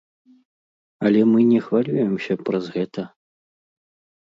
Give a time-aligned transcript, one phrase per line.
[1.07, 3.01] Але мы не хвалюемся праз гэта.